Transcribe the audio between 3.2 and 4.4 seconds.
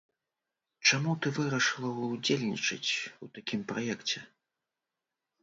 у такім праекце?